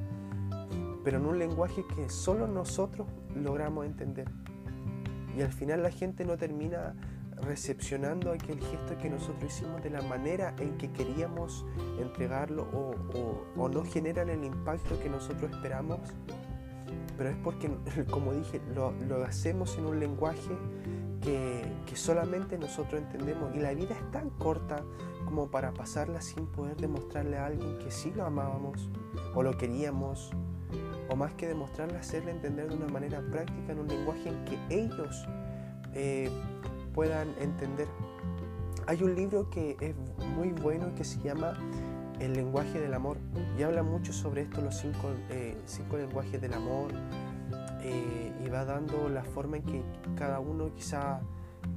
pero 1.04 1.18
en 1.18 1.26
un 1.26 1.38
lenguaje 1.38 1.84
que 1.94 2.08
solo 2.08 2.46
nosotros 2.46 3.06
logramos 3.34 3.84
entender. 3.84 4.30
Y 5.36 5.42
al 5.42 5.52
final 5.52 5.82
la 5.82 5.90
gente 5.90 6.24
no 6.24 6.36
termina 6.36 6.94
recepcionando 7.42 8.32
aquel 8.32 8.60
gesto 8.60 8.98
que 8.98 9.08
nosotros 9.08 9.52
hicimos 9.52 9.82
de 9.82 9.90
la 9.90 10.02
manera 10.02 10.54
en 10.58 10.76
que 10.76 10.90
queríamos 10.92 11.64
entregarlo 11.98 12.66
o, 12.72 13.68
no 13.68 13.84
generan 13.84 14.28
el 14.28 14.44
impacto 14.44 14.98
que 15.00 15.08
nosotros 15.08 15.50
esperamos. 15.50 16.00
Pero 17.16 17.30
es 17.30 17.36
porque, 17.42 17.70
como 18.10 18.32
dije, 18.32 18.60
lo, 18.74 18.92
hacemos 19.24 19.76
en 19.78 19.86
un 19.86 20.00
lenguaje 20.00 20.56
que, 21.22 21.64
solamente 21.94 22.56
nosotros 22.56 23.02
entendemos. 23.02 23.54
Y 23.54 23.58
la 23.58 23.74
vida 23.74 23.94
es 23.94 24.10
tan 24.10 24.30
corta 24.30 24.82
como 25.24 25.50
para 25.50 25.72
pasarla 25.72 26.20
sin 26.20 26.46
poder 26.46 26.76
demostrarle 26.76 27.36
a 27.36 27.46
alguien 27.46 27.78
que 27.78 27.90
sí 27.90 28.12
lo 28.16 28.24
amábamos 28.24 28.88
o 29.34 29.42
lo 29.42 29.56
queríamos. 29.58 30.30
O 31.08 31.16
más 31.16 31.34
que 31.34 31.48
demostrarle, 31.48 31.98
hacerle 31.98 32.30
entender 32.30 32.68
de 32.68 32.76
una 32.76 32.86
manera 32.86 33.20
práctica 33.20 33.72
en 33.72 33.80
un 33.80 33.88
lenguaje 33.88 34.28
en 34.28 34.44
que 34.44 34.58
ellos 34.70 35.26
eh, 35.94 36.30
puedan 36.94 37.34
entender. 37.38 37.88
Hay 38.86 39.02
un 39.02 39.14
libro 39.14 39.48
que 39.50 39.76
es 39.80 39.94
muy 40.36 40.52
bueno 40.52 40.94
que 40.94 41.04
se 41.04 41.20
llama 41.20 41.54
El 42.18 42.32
lenguaje 42.34 42.80
del 42.80 42.94
amor 42.94 43.18
y 43.58 43.62
habla 43.62 43.82
mucho 43.82 44.12
sobre 44.12 44.42
esto, 44.42 44.60
los 44.60 44.76
cinco, 44.76 45.10
eh, 45.30 45.56
lenguajes 45.92 46.40
del 46.40 46.54
amor 46.54 46.90
eh, 47.82 48.32
y 48.44 48.48
va 48.48 48.64
dando 48.64 49.08
la 49.08 49.22
forma 49.22 49.58
en 49.58 49.62
que 49.64 49.82
cada 50.16 50.40
uno 50.40 50.72
quizá 50.74 51.20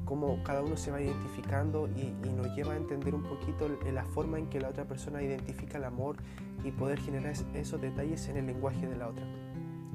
cómo 0.05 0.41
cada 0.43 0.61
uno 0.61 0.77
se 0.77 0.91
va 0.91 1.01
identificando 1.01 1.87
y, 1.95 2.13
y, 2.27 2.33
nos 2.33 2.55
lleva 2.55 2.73
a 2.73 2.77
entender 2.77 3.13
un 3.15 3.23
poquito 3.23 3.69
la 3.91 4.03
forma 4.05 4.37
en 4.37 4.47
que 4.47 4.59
la 4.59 4.69
otra 4.69 4.85
persona 4.85 5.21
identifica 5.21 5.77
el 5.77 5.85
amor 5.85 6.17
y 6.63 6.71
poder 6.71 6.99
generar 6.99 7.33
esos 7.53 7.81
detalles 7.81 8.27
en 8.27 8.37
el 8.37 8.47
lenguaje 8.47 8.87
de 8.87 8.95
la 8.95 9.09
otra. 9.09 9.25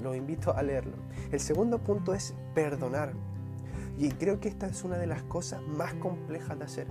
Los 0.02 0.16
invito 0.16 0.54
a 0.54 0.62
leerlo. 0.62 0.96
El 1.32 1.40
segundo 1.40 1.78
punto 1.78 2.14
es 2.14 2.34
perdonar. 2.54 3.12
Y 3.98 4.10
creo 4.10 4.38
que 4.38 4.48
esta 4.48 4.68
es 4.68 4.84
una 4.84 4.96
de 4.96 5.08
las 5.08 5.24
cosas 5.24 5.60
más 5.76 5.92
complejas 5.94 6.56
de 6.56 6.64
hacer. 6.64 6.86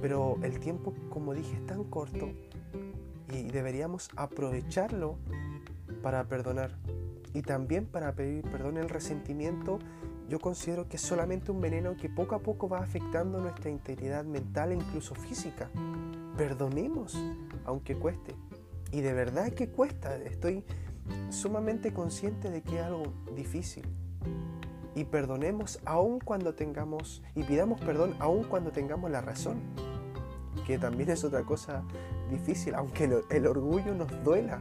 Pero 0.00 0.38
el 0.42 0.60
tiempo, 0.60 0.94
como 1.10 1.34
dije, 1.34 1.56
es 1.56 1.66
tan 1.66 1.82
corto 1.82 2.30
y 3.32 3.42
deberíamos 3.42 4.08
aprovecharlo 4.14 5.16
para 6.02 6.22
perdonar. 6.28 6.70
Y 7.34 7.42
también 7.42 7.86
para 7.86 8.14
pedir 8.14 8.44
perdón 8.44 8.76
el 8.76 8.88
resentimiento, 8.88 9.80
yo 10.28 10.38
considero 10.38 10.88
que 10.88 10.96
es 10.96 11.02
solamente 11.02 11.50
un 11.50 11.60
veneno 11.60 11.96
que 11.96 12.08
poco 12.08 12.36
a 12.36 12.38
poco 12.38 12.68
va 12.68 12.78
afectando 12.78 13.40
nuestra 13.40 13.68
integridad 13.68 14.24
mental 14.24 14.70
e 14.70 14.76
incluso 14.76 15.16
física. 15.16 15.68
Perdonemos, 16.36 17.18
aunque 17.64 17.96
cueste. 17.96 18.36
Y 18.92 19.00
de 19.00 19.12
verdad 19.12 19.52
que 19.52 19.70
cuesta. 19.70 20.16
Estoy 20.18 20.62
sumamente 21.30 21.92
consciente 21.92 22.48
de 22.48 22.62
que 22.62 22.76
es 22.78 22.84
algo 22.84 23.12
difícil 23.34 23.82
y 24.96 25.04
perdonemos 25.04 25.78
aun 25.84 26.18
cuando 26.18 26.54
tengamos, 26.54 27.22
y 27.34 27.44
pidamos 27.44 27.78
perdón 27.82 28.16
aun 28.18 28.44
cuando 28.44 28.72
tengamos 28.72 29.10
la 29.10 29.20
razón, 29.20 29.60
que 30.66 30.78
también 30.78 31.10
es 31.10 31.22
otra 31.22 31.42
cosa 31.42 31.84
difícil, 32.30 32.74
aunque 32.74 33.04
el, 33.30 33.46
orgullo 33.46 33.94
nos 33.94 34.08
duela. 34.24 34.60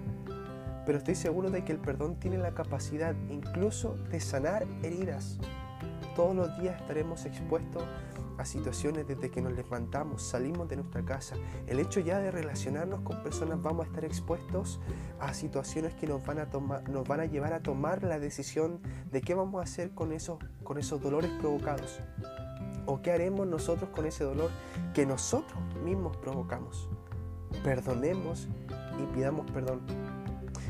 Pero 0.86 0.98
estoy 1.00 1.16
seguro 1.16 1.50
de 1.50 1.64
que 1.64 1.72
el 1.72 1.80
perdón 1.80 2.20
tiene 2.20 2.38
la 2.38 2.54
capacidad 2.54 3.16
incluso 3.30 3.96
de 4.12 4.20
sanar 4.20 4.68
heridas. 4.84 5.40
Todos 6.16 6.36
los 6.36 6.60
días 6.60 6.80
estaremos 6.82 7.26
expuestos 7.26 7.84
a 8.38 8.46
situaciones 8.46 9.08
desde 9.08 9.30
que 9.30 9.42
nos 9.42 9.54
levantamos, 9.54 10.22
salimos 10.22 10.68
de 10.68 10.78
nuestra 10.78 11.04
casa. 11.04 11.36
El 11.68 11.80
hecho 11.80 12.00
ya 12.00 12.20
de 12.20 12.32
relacionarnos 12.32 13.02
con 13.02 13.22
personas 13.24 13.62
vamos 13.62 13.86
a 13.86 13.90
estar 13.90 14.06
expuestos 14.06 14.80
a 15.20 15.34
situaciones 15.34 15.94
que 15.96 16.08
nos 16.08 16.26
van 16.26 16.40
a, 16.40 16.50
tomar, 16.50 16.88
nos 16.90 17.08
van 17.08 17.22
a 17.22 17.26
llevar 17.26 17.54
a 17.54 17.62
tomar 17.62 18.04
la 18.04 18.20
decisión 18.20 18.80
de 19.12 19.22
qué 19.22 19.34
vamos 19.34 19.62
a 19.62 19.64
hacer 19.64 19.92
con 19.92 20.12
esos, 20.12 20.40
con 20.64 20.78
esos 20.78 21.02
dolores 21.02 21.32
provocados. 21.40 22.00
O 22.86 23.02
qué 23.02 23.12
haremos 23.12 23.48
nosotros 23.48 23.90
con 23.90 24.06
ese 24.06 24.24
dolor 24.24 24.52
que 24.94 25.06
nosotros 25.06 25.60
mismos 25.84 26.18
provocamos. 26.18 26.90
Perdonemos 27.64 28.48
y 29.02 29.16
pidamos 29.16 29.50
perdón. 29.52 29.82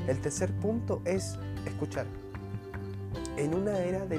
El 0.07 0.21
tercer 0.21 0.53
punto 0.59 1.01
es 1.05 1.37
escuchar. 1.65 2.05
En 3.37 3.53
una 3.53 3.79
era 3.79 4.05
de, 4.05 4.17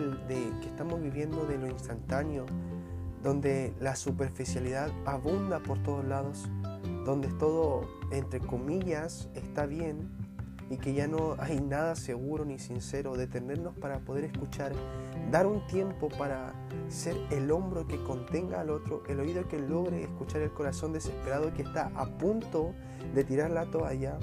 que 0.60 0.66
estamos 0.66 1.00
viviendo 1.00 1.46
de 1.46 1.58
lo 1.58 1.68
instantáneo, 1.68 2.44
donde 3.26 3.74
la 3.80 3.96
superficialidad 3.96 4.92
abunda 5.04 5.58
por 5.58 5.82
todos 5.82 6.04
lados, 6.04 6.48
donde 7.04 7.26
todo, 7.26 7.80
entre 8.12 8.38
comillas, 8.38 9.28
está 9.34 9.66
bien 9.66 10.08
y 10.70 10.76
que 10.76 10.94
ya 10.94 11.08
no 11.08 11.34
hay 11.40 11.60
nada 11.60 11.96
seguro 11.96 12.44
ni 12.44 12.60
sincero, 12.60 13.16
detenernos 13.16 13.76
para 13.78 13.98
poder 13.98 14.22
escuchar, 14.22 14.72
dar 15.32 15.48
un 15.48 15.66
tiempo 15.66 16.08
para 16.08 16.54
ser 16.88 17.16
el 17.32 17.50
hombro 17.50 17.88
que 17.88 18.00
contenga 18.04 18.60
al 18.60 18.70
otro, 18.70 19.02
el 19.08 19.18
oído 19.18 19.48
que 19.48 19.58
logre 19.58 20.04
escuchar 20.04 20.42
el 20.42 20.52
corazón 20.52 20.92
desesperado 20.92 21.52
que 21.52 21.62
está 21.62 21.90
a 21.96 22.06
punto 22.06 22.74
de 23.12 23.24
tirar 23.24 23.50
la 23.50 23.66
toalla, 23.66 24.20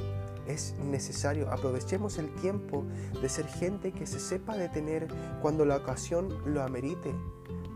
es 0.48 0.76
necesario. 0.80 1.52
Aprovechemos 1.52 2.18
el 2.20 2.34
tiempo 2.36 2.86
de 3.22 3.28
ser 3.28 3.48
gente 3.48 3.92
que 3.92 4.08
se 4.08 4.22
sepa 4.22 4.56
detener 4.56 5.10
cuando 5.42 5.66
la 5.66 5.76
ocasión 5.76 6.30
lo 6.46 6.64
amerite, 6.64 7.14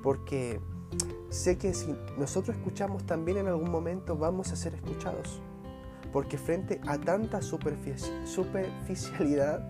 porque 0.02 0.62
sé 1.30 1.58
que 1.58 1.74
si 1.74 1.96
nosotros 2.18 2.58
escuchamos 2.58 3.06
también 3.06 3.38
en 3.38 3.48
algún 3.48 3.72
momento 3.72 4.18
vamos 4.18 4.52
a 4.52 4.56
ser 4.56 4.76
escuchados. 4.76 5.42
Porque 6.12 6.38
frente 6.38 6.80
a 6.88 6.98
tanta 6.98 7.42
superficialidad, 7.42 9.62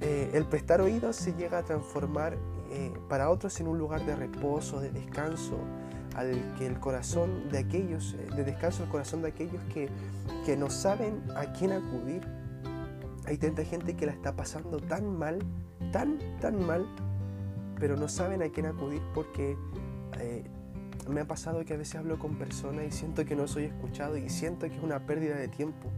eh, 0.00 0.30
el 0.32 0.44
prestar 0.46 0.80
oídos 0.80 1.16
se 1.16 1.34
llega 1.34 1.58
a 1.58 1.62
transformar 1.62 2.36
eh, 2.70 2.92
para 3.08 3.30
otros 3.30 3.60
en 3.60 3.68
un 3.68 3.78
lugar 3.78 4.04
de 4.04 4.16
reposo, 4.16 4.80
de 4.80 4.90
descanso, 4.90 5.58
al 6.16 6.54
que 6.58 6.66
el 6.66 6.80
corazón 6.80 7.48
de 7.50 7.58
aquellos, 7.58 8.14
eh, 8.14 8.28
de 8.34 8.44
descanso 8.44 8.82
el 8.82 8.88
corazón 8.88 9.22
de 9.22 9.28
aquellos 9.28 9.62
que, 9.72 9.88
que 10.44 10.56
no 10.56 10.70
saben 10.70 11.22
a 11.36 11.52
quién 11.52 11.72
acudir. 11.72 12.26
Hay 13.26 13.36
tanta 13.36 13.64
gente 13.64 13.94
que 13.94 14.06
la 14.06 14.12
está 14.12 14.34
pasando 14.34 14.78
tan 14.78 15.16
mal, 15.16 15.38
tan, 15.92 16.18
tan 16.40 16.66
mal, 16.66 16.86
pero 17.78 17.96
no 17.96 18.08
saben 18.08 18.42
a 18.42 18.48
quién 18.48 18.66
acudir 18.66 19.02
porque 19.14 19.56
me 21.10 21.20
ha 21.20 21.26
pasado 21.26 21.64
que 21.64 21.74
a 21.74 21.76
veces 21.76 21.96
hablo 21.96 22.18
con 22.18 22.36
personas 22.36 22.84
y 22.86 22.90
siento 22.90 23.24
que 23.24 23.36
no 23.36 23.46
soy 23.46 23.64
escuchado 23.64 24.16
y 24.16 24.28
siento 24.28 24.68
que 24.68 24.76
es 24.76 24.82
una 24.82 25.06
pérdida 25.06 25.36
de 25.36 25.48
tiempo. 25.48 25.88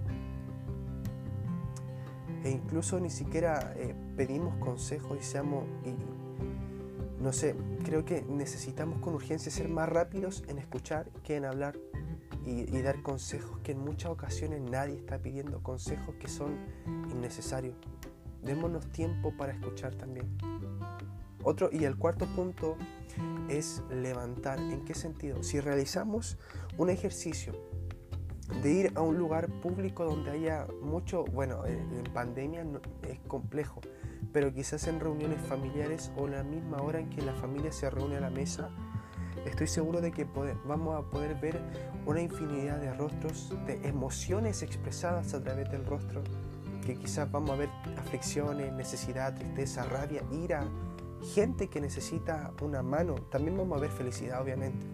E 2.45 2.51
incluso 2.51 2.99
ni 2.99 3.11
siquiera 3.11 3.73
eh, 3.77 3.95
pedimos 4.17 4.57
consejos 4.57 5.17
y 5.21 5.23
seamos, 5.23 5.65
no 7.21 7.33
sé, 7.33 7.55
creo 7.85 8.05
que 8.05 8.23
necesitamos 8.23 8.99
con 9.01 9.15
urgencia 9.15 9.53
ser 9.53 9.69
más 9.69 9.89
rápidos 9.89 10.43
en 10.49 10.59
escuchar 10.59 11.09
que 11.23 11.37
en 11.37 11.45
hablar 11.45 11.79
y 12.45 12.83
dar 12.83 13.01
consejos 13.03 13.61
que 13.61 13.71
en 13.71 13.79
muchas 13.79 14.11
ocasiones 14.11 14.61
nadie 14.61 14.97
está 14.97 15.19
pidiendo, 15.19 15.63
consejos 15.63 16.17
que 16.17 16.27
son 16.27 16.57
innecesarios. 17.13 17.77
Démonos 18.43 18.91
tiempo 18.91 19.33
para 19.37 19.53
escuchar 19.53 19.95
también. 19.95 20.27
Otro, 21.45 21.71
y 21.73 21.85
el 21.85 21.97
cuarto 21.97 22.27
punto 22.27 22.77
es 23.49 23.83
levantar. 23.91 24.59
¿En 24.59 24.85
qué 24.85 24.95
sentido? 24.95 25.43
Si 25.43 25.61
realizamos 25.61 26.39
un 26.79 26.91
ejercicio 26.91 27.53
de 28.63 28.73
ir 28.73 28.93
a 28.97 29.01
un 29.01 29.17
lugar 29.19 29.49
público 29.61 30.05
donde 30.05 30.31
haya 30.31 30.67
mucho, 30.83 31.25
bueno, 31.25 31.65
eh, 31.65 31.73
en 31.73 32.13
pandemia 32.13 32.67
es 33.09 33.19
complejo, 33.21 33.81
pero 34.33 34.53
quizás 34.53 34.87
en 34.89 35.01
reuniones 35.01 35.41
familiares 35.43 36.13
o 36.17 36.27
la 36.27 36.43
misma 36.43 36.79
hora 36.83 37.01
en 37.01 37.09
que 37.09 37.23
la 37.23 37.35
familia 37.35 37.73
se 37.73 37.89
reúne 37.91 38.17
a 38.17 38.21
la 38.21 38.31
mesa, 38.31 38.71
estoy 39.47 39.67
seguro 39.67 40.01
de 40.01 40.13
que 40.13 40.27
vamos 40.67 40.99
a 40.99 41.11
poder 41.11 41.35
ver 41.41 41.61
una 42.07 42.21
infinidad 42.21 42.79
de 42.79 42.93
rostros, 42.95 43.55
de 43.67 43.87
emociones 43.87 44.63
expresadas 44.63 45.35
a 45.35 45.43
través 45.43 45.71
del 45.71 45.85
rostro, 45.85 46.23
que 46.85 46.97
quizás 46.97 47.31
vamos 47.31 47.51
a 47.51 47.57
ver 47.57 47.71
aflicciones, 47.97 48.73
necesidad, 48.73 49.35
tristeza, 49.35 49.85
rabia, 49.85 50.23
ira, 50.31 50.65
gente 51.23 51.69
que 51.69 51.81
necesita 51.81 52.53
una 52.61 52.83
mano. 52.83 53.15
También 53.31 53.57
vamos 53.57 53.79
a 53.79 53.81
ver 53.81 53.91
felicidad, 53.91 54.43
obviamente. 54.43 54.87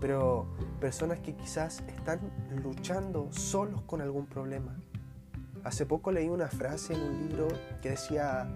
Pero 0.00 0.46
personas 0.80 1.20
que 1.20 1.34
quizás 1.34 1.82
están 1.88 2.20
luchando 2.62 3.28
solos 3.32 3.82
con 3.82 4.00
algún 4.00 4.26
problema. 4.26 4.76
Hace 5.62 5.84
poco 5.84 6.10
leí 6.10 6.28
una 6.28 6.48
frase 6.48 6.94
en 6.94 7.02
un 7.02 7.28
libro 7.28 7.48
que 7.82 7.90
decía, 7.90 8.48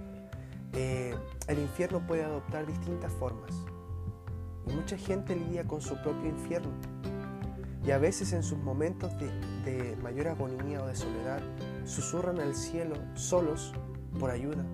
eh, 0.72 1.14
el 1.48 1.58
infierno 1.58 2.06
puede 2.06 2.24
adoptar 2.24 2.66
distintas 2.66 3.12
formas. 3.12 3.52
Y 4.66 4.72
mucha 4.72 4.96
gente 4.96 5.36
lidia 5.36 5.64
con 5.64 5.82
su 5.82 5.94
propio 6.02 6.30
infierno. 6.30 6.72
Y 7.84 7.90
a 7.90 7.98
veces 7.98 8.32
en 8.32 8.42
sus 8.42 8.56
momentos 8.58 9.12
de, 9.18 9.28
de 9.70 9.96
mayor 9.96 10.28
agonía 10.28 10.82
o 10.82 10.86
de 10.86 10.96
soledad, 10.96 11.42
susurran 11.84 12.40
al 12.40 12.54
cielo 12.54 12.96
solos 13.14 13.74
por 14.18 14.30
ayuda 14.30 14.64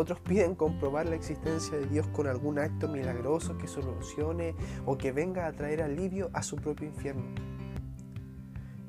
Otros 0.00 0.20
piden 0.20 0.54
comprobar 0.54 1.08
la 1.08 1.16
existencia 1.16 1.76
de 1.76 1.84
Dios 1.86 2.06
con 2.06 2.28
algún 2.28 2.60
acto 2.60 2.86
milagroso 2.86 3.58
que 3.58 3.66
solucione 3.66 4.54
o 4.86 4.96
que 4.96 5.10
venga 5.10 5.48
a 5.48 5.52
traer 5.52 5.82
alivio 5.82 6.30
a 6.34 6.44
su 6.44 6.54
propio 6.54 6.86
infierno. 6.86 7.24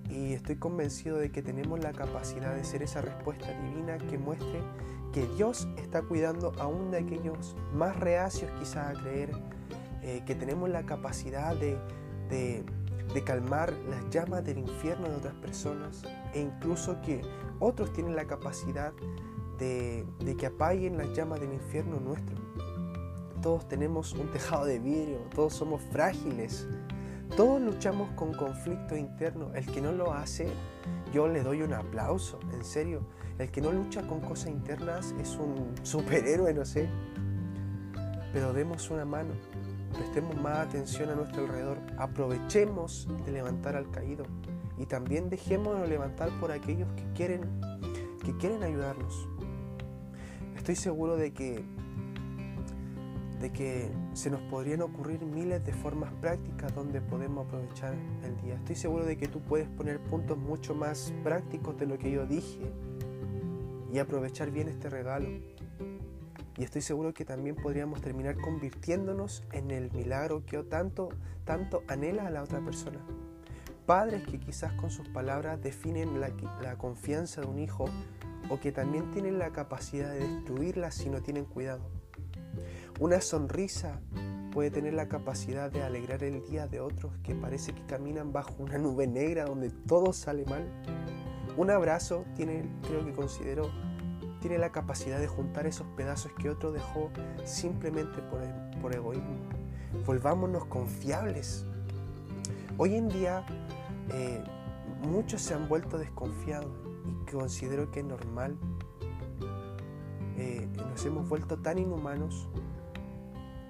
Y 0.07 0.33
estoy 0.33 0.57
convencido 0.57 1.17
de 1.17 1.31
que 1.31 1.41
tenemos 1.41 1.79
la 1.79 1.93
capacidad 1.93 2.53
de 2.53 2.63
ser 2.63 2.83
esa 2.83 3.01
respuesta 3.01 3.47
divina 3.59 3.97
que 3.97 4.19
muestre 4.19 4.61
que 5.11 5.25
Dios 5.35 5.67
está 5.77 6.03
cuidando 6.03 6.51
aún 6.59 6.91
de 6.91 6.99
aquellos 6.99 7.55
más 7.73 7.99
reacios 7.99 8.51
quizás 8.59 8.95
a 8.95 9.01
creer, 9.01 9.31
eh, 10.03 10.21
que 10.27 10.35
tenemos 10.35 10.69
la 10.69 10.85
capacidad 10.85 11.55
de, 11.55 11.75
de 12.29 13.23
calmar 13.23 13.73
las 13.89 14.07
llamas 14.11 14.45
del 14.45 14.59
infierno 14.59 15.09
de 15.09 15.15
otras 15.15 15.33
personas 15.37 16.03
e 16.35 16.39
incluso 16.39 17.01
que 17.01 17.23
otros 17.59 17.91
tienen 17.93 18.15
la 18.15 18.25
capacidad 18.25 18.93
de, 18.93 19.28
que 19.59 20.45
apaguen 20.45 20.97
las 20.97 21.15
llamas 21.15 21.39
del 21.39 21.53
infierno 21.53 21.99
nuestro. 21.99 22.35
Todos 23.41 23.67
tenemos 23.67 24.13
un 24.13 24.31
tejado 24.31 24.65
de 24.65 24.79
vidrio, 24.79 25.19
todos 25.33 25.53
somos 25.53 25.81
frágiles, 25.91 26.67
todos 27.35 27.61
luchamos 27.61 28.09
con 28.11 28.33
conflicto 28.33 28.97
interno. 28.97 29.53
El 29.53 29.65
que 29.65 29.81
no 29.81 29.91
lo 29.91 30.13
hace, 30.13 30.47
yo 31.13 31.27
le 31.27 31.43
doy 31.43 31.61
un 31.61 31.73
aplauso, 31.73 32.39
en 32.53 32.63
serio. 32.63 33.01
El 33.37 33.49
que 33.51 33.61
no 33.61 33.71
lucha 33.71 34.05
con 34.05 34.19
cosas 34.19 34.49
internas 34.49 35.13
es 35.19 35.37
un 35.37 35.73
superhéroe, 35.83 36.53
no 36.53 36.65
sé. 36.65 36.89
Pero 38.33 38.51
demos 38.51 38.89
una 38.91 39.05
mano, 39.05 39.33
prestemos 39.93 40.35
más 40.41 40.57
atención 40.57 41.09
a 41.09 41.15
nuestro 41.15 41.43
alrededor, 41.43 41.77
aprovechemos 41.97 43.07
de 43.25 43.31
levantar 43.31 43.75
al 43.75 43.89
caído 43.89 44.25
y 44.77 44.85
también 44.85 45.29
dejémonos 45.29 45.87
levantar 45.87 46.29
por 46.39 46.51
aquellos 46.51 46.89
que 46.93 47.03
quieren, 47.13 47.41
que 48.23 48.35
quieren 48.37 48.63
ayudarnos. 48.63 49.27
Estoy 50.69 50.83
seguro 50.83 51.17
de 51.17 51.33
que, 51.33 51.63
de 53.41 53.51
que 53.51 53.89
se 54.13 54.29
nos 54.29 54.39
podrían 54.51 54.83
ocurrir 54.83 55.25
miles 55.25 55.65
de 55.65 55.73
formas 55.73 56.13
prácticas 56.21 56.75
donde 56.75 57.01
podemos 57.01 57.47
aprovechar 57.47 57.95
el 58.23 58.39
día. 58.43 58.53
Estoy 58.53 58.75
seguro 58.75 59.03
de 59.03 59.17
que 59.17 59.27
tú 59.27 59.41
puedes 59.41 59.67
poner 59.67 59.99
puntos 59.99 60.37
mucho 60.37 60.75
más 60.75 61.11
prácticos 61.23 61.75
de 61.79 61.87
lo 61.87 61.97
que 61.97 62.11
yo 62.11 62.27
dije 62.27 62.71
y 63.91 63.97
aprovechar 63.97 64.51
bien 64.51 64.67
este 64.67 64.91
regalo. 64.91 65.27
Y 66.55 66.63
estoy 66.63 66.83
seguro 66.83 67.15
que 67.15 67.25
también 67.25 67.55
podríamos 67.55 68.01
terminar 68.01 68.37
convirtiéndonos 68.37 69.43
en 69.51 69.71
el 69.71 69.91
milagro 69.91 70.45
que 70.45 70.61
tanto, 70.61 71.09
tanto 71.45 71.81
anhela 71.87 72.27
a 72.27 72.29
la 72.29 72.43
otra 72.43 72.59
persona. 72.59 72.99
Padres 73.87 74.21
que 74.21 74.39
quizás 74.39 74.73
con 74.73 74.91
sus 74.91 75.09
palabras 75.09 75.59
definen 75.63 76.21
la, 76.21 76.29
la 76.61 76.77
confianza 76.77 77.41
de 77.41 77.47
un 77.47 77.57
hijo 77.57 77.85
o 78.49 78.59
que 78.59 78.71
también 78.71 79.11
tienen 79.11 79.39
la 79.39 79.51
capacidad 79.51 80.11
de 80.11 80.19
destruirla 80.19 80.91
si 80.91 81.09
no 81.09 81.21
tienen 81.21 81.45
cuidado. 81.45 81.81
Una 82.99 83.21
sonrisa 83.21 84.01
puede 84.51 84.71
tener 84.71 84.93
la 84.93 85.07
capacidad 85.07 85.71
de 85.71 85.83
alegrar 85.83 86.23
el 86.23 86.45
día 86.49 86.67
de 86.67 86.79
otros 86.81 87.13
que 87.23 87.35
parece 87.35 87.73
que 87.73 87.85
caminan 87.85 88.33
bajo 88.33 88.55
una 88.59 88.77
nube 88.77 89.07
negra 89.07 89.45
donde 89.45 89.69
todo 89.69 90.11
sale 90.11 90.45
mal. 90.45 90.67
Un 91.55 91.69
abrazo 91.69 92.25
tiene, 92.35 92.69
creo 92.87 93.05
que 93.05 93.13
considero 93.13 93.69
tiene 94.41 94.57
la 94.57 94.71
capacidad 94.71 95.19
de 95.19 95.27
juntar 95.27 95.67
esos 95.67 95.85
pedazos 95.95 96.31
que 96.33 96.49
otro 96.49 96.71
dejó 96.71 97.11
simplemente 97.45 98.21
por, 98.23 98.41
por 98.81 98.95
egoísmo. 98.95 99.37
Volvámonos 100.05 100.65
confiables. 100.65 101.65
Hoy 102.77 102.95
en 102.95 103.09
día 103.09 103.45
eh, 104.13 104.41
muchos 105.01 105.41
se 105.41 105.53
han 105.53 105.67
vuelto 105.67 105.97
desconfiados 105.97 106.88
y 107.29 107.35
considero 107.35 107.91
que 107.91 107.99
es 107.99 108.05
normal. 108.05 108.57
Eh, 110.37 110.67
nos 110.89 111.05
hemos 111.05 111.27
vuelto 111.27 111.57
tan 111.59 111.77
inhumanos, 111.77 112.47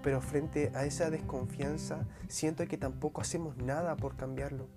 pero 0.04 0.22
frente 0.22 0.72
a 0.75 0.86
esa 0.86 1.10
desconfianza 1.10 2.08
siento 2.28 2.66
que 2.68 2.78
tampoco 2.78 3.22
hacemos 3.22 3.58
nada 3.58 3.96
por 3.96 4.16
cambiarlo 4.16 4.68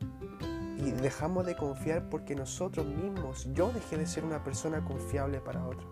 y 0.78 0.90
dejamos 0.90 1.46
de 1.46 1.54
confiar 1.54 2.08
porque 2.08 2.34
nosotros 2.34 2.86
mismos, 2.86 3.48
yo 3.52 3.70
dejé 3.72 3.98
de 3.98 4.06
ser 4.06 4.24
una 4.24 4.42
persona 4.42 4.84
confiable 4.84 5.38
para 5.40 5.66
otro. 5.66 5.86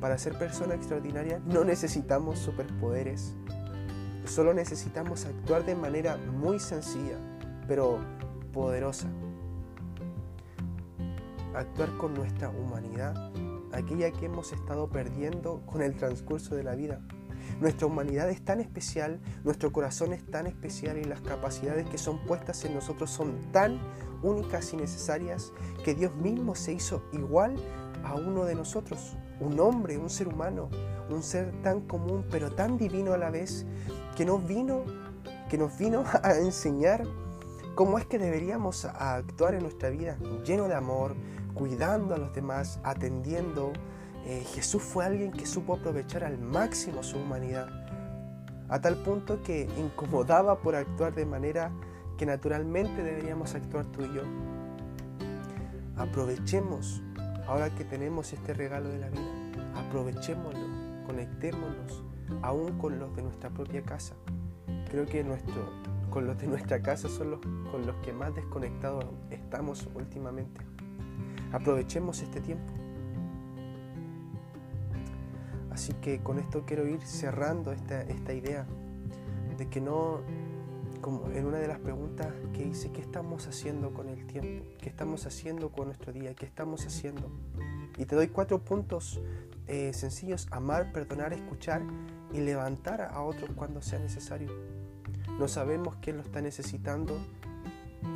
Para 0.00 0.18
ser 0.18 0.38
persona 0.38 0.74
extraordinaria 0.74 1.40
no 1.46 1.64
necesitamos 1.64 2.38
superpoderes, 2.38 3.34
solo 4.26 4.52
necesitamos 4.52 5.24
actuar 5.24 5.64
de 5.64 5.74
manera 5.74 6.16
muy 6.16 6.58
sencilla, 6.58 7.18
pero 7.66 7.98
poderosa. 8.52 9.08
Actuar 11.54 11.96
con 11.98 12.14
nuestra 12.14 12.50
humanidad, 12.50 13.32
aquella 13.72 14.10
que 14.10 14.26
hemos 14.26 14.52
estado 14.52 14.88
perdiendo 14.88 15.62
con 15.66 15.82
el 15.82 15.94
transcurso 15.96 16.54
de 16.56 16.64
la 16.64 16.74
vida. 16.74 17.00
Nuestra 17.60 17.86
humanidad 17.86 18.28
es 18.30 18.44
tan 18.44 18.60
especial, 18.60 19.20
nuestro 19.44 19.72
corazón 19.72 20.12
es 20.12 20.24
tan 20.26 20.46
especial 20.46 20.98
y 20.98 21.04
las 21.04 21.20
capacidades 21.20 21.88
que 21.88 21.98
son 21.98 22.18
puestas 22.26 22.64
en 22.64 22.74
nosotros 22.74 23.10
son 23.10 23.52
tan 23.52 23.78
únicas 24.22 24.72
y 24.72 24.76
necesarias 24.76 25.52
que 25.84 25.94
Dios 25.94 26.14
mismo 26.16 26.54
se 26.54 26.72
hizo 26.72 27.04
igual 27.12 27.54
a 28.02 28.14
uno 28.14 28.44
de 28.44 28.54
nosotros, 28.54 29.16
un 29.40 29.58
hombre, 29.60 29.96
un 29.96 30.10
ser 30.10 30.28
humano, 30.28 30.68
un 31.10 31.22
ser 31.22 31.52
tan 31.62 31.82
común 31.82 32.24
pero 32.30 32.50
tan 32.50 32.78
divino 32.78 33.12
a 33.12 33.18
la 33.18 33.30
vez 33.30 33.64
que 34.16 34.24
nos 34.24 34.46
vino, 34.46 34.84
que 35.48 35.58
nos 35.58 35.76
vino 35.78 36.04
a 36.22 36.34
enseñar 36.34 37.04
cómo 37.74 37.98
es 37.98 38.06
que 38.06 38.18
deberíamos 38.18 38.84
actuar 38.84 39.54
en 39.54 39.62
nuestra 39.62 39.90
vida, 39.90 40.16
lleno 40.44 40.68
de 40.68 40.74
amor, 40.74 41.14
cuidando 41.54 42.14
a 42.14 42.18
los 42.18 42.32
demás, 42.32 42.80
atendiendo, 42.82 43.72
eh, 44.26 44.44
Jesús 44.54 44.82
fue 44.82 45.04
alguien 45.04 45.32
que 45.32 45.46
supo 45.46 45.74
aprovechar 45.74 46.24
al 46.24 46.38
máximo 46.38 47.02
su 47.02 47.18
humanidad, 47.18 47.68
a 48.68 48.80
tal 48.80 48.96
punto 48.96 49.42
que 49.42 49.68
incomodaba 49.78 50.60
por 50.60 50.74
actuar 50.74 51.14
de 51.14 51.26
manera 51.26 51.70
que 52.16 52.26
naturalmente 52.26 53.02
deberíamos 53.02 53.54
actuar 53.54 53.86
tú 53.86 54.02
y 54.02 54.14
yo. 54.14 54.22
Aprovechemos, 55.96 57.02
ahora 57.46 57.74
que 57.74 57.84
tenemos 57.84 58.32
este 58.32 58.54
regalo 58.54 58.88
de 58.88 58.98
la 58.98 59.10
vida, 59.10 59.30
aprovechémoslo, 59.76 61.04
conectémonos 61.06 62.02
aún 62.42 62.78
con 62.78 62.98
los 62.98 63.14
de 63.14 63.22
nuestra 63.22 63.50
propia 63.50 63.82
casa. 63.82 64.14
Creo 64.90 65.06
que 65.06 65.24
con 66.10 66.26
los 66.26 66.38
de 66.38 66.46
nuestra 66.46 66.80
casa 66.80 67.08
son 67.08 67.32
los 67.32 67.40
con 67.70 67.86
los 67.86 67.96
que 67.96 68.12
más 68.12 68.34
desconectados 68.34 69.04
estamos 69.30 69.88
últimamente. 69.94 70.73
Aprovechemos 71.54 72.20
este 72.20 72.40
tiempo. 72.40 72.72
Así 75.70 75.92
que 75.94 76.20
con 76.20 76.40
esto 76.40 76.64
quiero 76.66 76.88
ir 76.88 77.00
cerrando 77.02 77.70
esta, 77.70 78.32
idea 78.32 78.66
de 79.56 79.68
que 79.68 79.80
no, 79.80 80.22
como 81.00 81.30
en 81.30 81.46
una 81.46 81.58
de 81.58 81.68
las 81.68 81.78
preguntas 81.78 82.26
que 82.52 82.64
hice, 82.66 82.90
¿qué 82.90 83.00
estamos 83.00 83.46
haciendo 83.46 83.94
con 83.94 84.08
el 84.08 84.26
tiempo? 84.26 84.66
¿Qué 84.80 84.88
estamos 84.88 85.26
haciendo 85.26 85.70
con 85.70 85.86
nuestro 85.86 86.12
día? 86.12 86.34
¿Qué 86.34 86.44
estamos 86.44 86.84
haciendo? 86.86 87.30
Y 87.98 88.04
te 88.04 88.16
doy 88.16 88.28
cuatro 88.28 88.58
puntos 88.58 89.20
eh, 89.68 89.92
sencillos, 89.92 90.48
amar, 90.50 90.90
perdonar, 90.90 91.32
escuchar 91.32 91.82
y 92.32 92.40
levantar 92.40 93.00
a 93.00 93.22
otros 93.22 93.50
cuando 93.54 93.80
sea 93.80 94.00
necesario. 94.00 94.50
No 95.38 95.46
sabemos 95.46 95.94
quién 96.02 96.16
lo 96.16 96.24
está 96.24 96.40
necesitando 96.40 97.16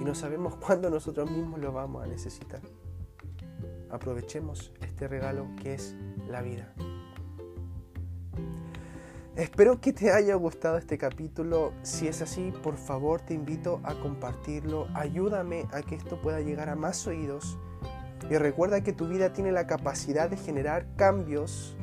y 0.00 0.04
no 0.04 0.16
sabemos 0.16 0.56
cuándo 0.66 0.90
nosotros 0.90 1.30
mismos 1.30 1.60
lo 1.60 1.70
vamos 1.70 2.02
a 2.02 2.08
necesitar. 2.08 2.60
Aprovechemos 3.90 4.72
este 4.80 5.08
regalo 5.08 5.48
que 5.62 5.74
es 5.74 5.96
la 6.28 6.42
vida. 6.42 6.74
Espero 9.36 9.80
que 9.80 9.92
te 9.92 10.10
haya 10.10 10.34
gustado 10.34 10.78
este 10.78 10.98
capítulo. 10.98 11.72
Si 11.82 12.08
es 12.08 12.22
así, 12.22 12.52
por 12.62 12.76
favor 12.76 13.20
te 13.20 13.34
invito 13.34 13.80
a 13.84 13.94
compartirlo. 13.94 14.88
Ayúdame 14.94 15.66
a 15.70 15.82
que 15.82 15.94
esto 15.94 16.20
pueda 16.20 16.40
llegar 16.40 16.68
a 16.68 16.74
más 16.74 17.06
oídos. 17.06 17.56
Y 18.28 18.36
recuerda 18.36 18.82
que 18.82 18.92
tu 18.92 19.06
vida 19.06 19.32
tiene 19.32 19.52
la 19.52 19.68
capacidad 19.68 20.28
de 20.28 20.36
generar 20.36 20.88
cambios 20.96 21.76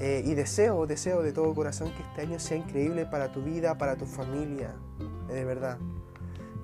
eh, 0.00 0.22
y 0.24 0.34
deseo, 0.34 0.86
deseo 0.86 1.22
de 1.22 1.32
todo 1.32 1.54
corazón 1.54 1.92
que 1.94 2.02
este 2.02 2.20
año 2.20 2.38
sea 2.38 2.58
increíble 2.58 3.06
para 3.06 3.32
tu 3.32 3.42
vida, 3.42 3.78
para 3.78 3.96
tu 3.96 4.04
familia, 4.04 4.74
de 5.28 5.44
verdad. 5.44 5.78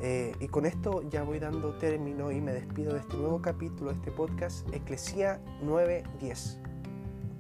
Eh, 0.07 0.37
y 0.39 0.49
con 0.49 0.67
esto 0.67 1.01
ya 1.09 1.23
voy 1.23 1.39
dando 1.39 1.73
término 1.79 2.31
y 2.31 2.39
me 2.39 2.53
despido 2.53 2.93
de 2.93 3.01
este 3.01 3.17
nuevo 3.17 3.41
capítulo 3.41 3.91
de 3.91 3.97
este 3.97 4.11
podcast, 4.11 4.69
Eclesía 4.75 5.41
9.10. 5.63 6.59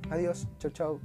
Adiós, 0.09 0.48
chao, 0.59 0.70
chao. 0.70 1.00